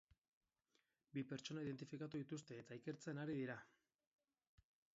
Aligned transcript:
Bi 1.17 1.23
pertsona 1.31 1.65
identifikatu 1.67 2.21
dituzte, 2.21 2.57
eta 2.63 2.79
ikertzen 2.81 3.23
ari 3.25 3.37
dira. 3.43 3.59